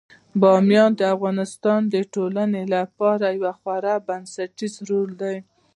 [0.41, 5.39] بامیان د افغانستان د ټولنې لپاره یو خورا بنسټيز رول لري.